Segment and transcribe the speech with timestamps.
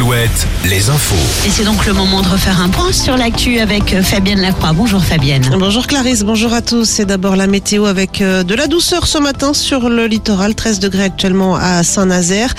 [0.00, 1.46] Alouette, les infos.
[1.46, 4.72] Et c'est donc le moment de refaire un point sur l'actu avec euh, Fabienne Lacroix.
[4.72, 5.54] Bonjour Fabienne.
[5.58, 6.86] Bonjour Clarisse, bonjour à tous.
[6.86, 10.54] C'est d'abord la météo avec euh, de la douceur ce matin sur le littoral.
[10.54, 12.54] 13 degrés actuellement à Saint-Nazaire.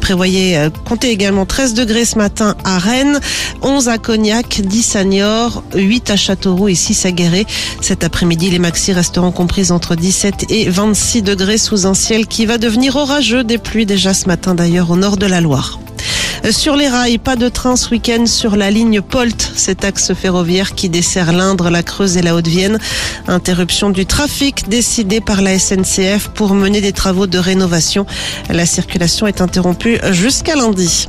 [0.00, 3.20] Prévoyez, euh, comptez également 13 degrés ce matin à Rennes,
[3.62, 7.46] 11 à Cognac, 10 à Niort, 8 à Châteauroux et 6 à Guéret.
[7.80, 12.46] Cet après-midi, les maxis resteront comprises entre 17 et 26 degrés sous un ciel qui
[12.46, 13.44] va devenir orageux.
[13.44, 15.78] Des pluies déjà ce matin d'ailleurs au nord de la Loire.
[16.48, 20.74] Sur les rails, pas de train ce week-end sur la ligne Polt, cet axe ferroviaire
[20.74, 22.78] qui dessert l'Indre, la Creuse et la Haute-Vienne.
[23.28, 28.06] Interruption du trafic décidée par la SNCF pour mener des travaux de rénovation.
[28.48, 31.08] La circulation est interrompue jusqu'à lundi.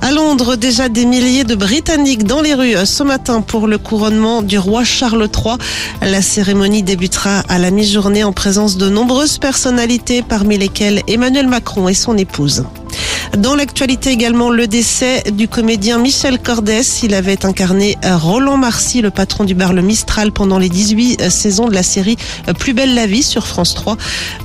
[0.00, 4.42] À Londres, déjà des milliers de Britanniques dans les rues ce matin pour le couronnement
[4.42, 5.56] du roi Charles III.
[6.02, 11.88] La cérémonie débutera à la mi-journée en présence de nombreuses personnalités, parmi lesquelles Emmanuel Macron
[11.88, 12.64] et son épouse.
[13.36, 16.82] Dans l'actualité également, le décès du comédien Michel Cordès.
[17.02, 21.68] Il avait incarné Roland Marcy, le patron du bar Le Mistral, pendant les 18 saisons
[21.68, 22.16] de la série
[22.58, 23.96] Plus belle la vie sur France 3.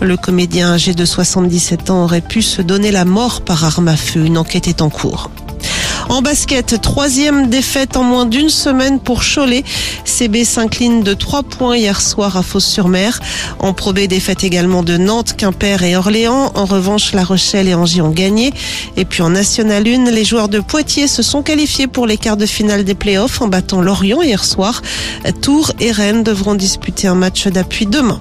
[0.01, 3.97] Le comédien âgé de 77 ans aurait pu se donner la mort par arme à
[3.97, 4.25] feu.
[4.25, 5.29] Une enquête est en cours.
[6.09, 9.63] En basket, troisième défaite en moins d'une semaine pour Cholet.
[10.05, 13.19] CB s'incline de 3 points hier soir à Fos-sur-Mer.
[13.59, 16.51] En Pro défaite également de Nantes, Quimper et Orléans.
[16.55, 18.53] En revanche, La Rochelle et Angie ont gagné.
[18.97, 22.37] Et puis en National 1, les joueurs de Poitiers se sont qualifiés pour les quarts
[22.37, 24.81] de finale des playoffs en battant Lorient hier soir.
[25.41, 28.19] Tours et Rennes devront disputer un match d'appui demain.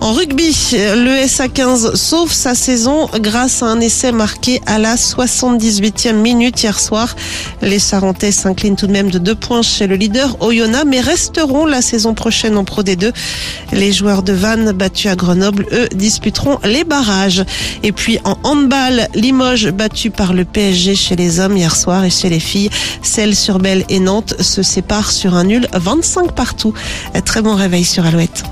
[0.00, 6.12] En rugby, le SA15 sauve sa saison grâce à un essai marqué à la 78e
[6.12, 7.16] minute hier soir.
[7.62, 11.66] Les Sarentais s'inclinent tout de même de deux points chez le leader Oyonnax, mais resteront
[11.66, 13.12] la saison prochaine en Pro D2.
[13.72, 17.44] Les joueurs de Vannes battus à Grenoble, eux, disputeront les barrages.
[17.82, 22.10] Et puis en handball, Limoges battu par le PSG chez les hommes hier soir et
[22.10, 22.70] chez les filles,
[23.02, 26.72] celles sur Belle et Nantes se séparent sur un nul 25 partout.
[27.24, 28.44] Très bon réveil sur Alouette.